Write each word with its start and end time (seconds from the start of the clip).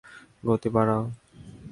গতি 0.43 0.69
বাড়াও। 0.75 1.03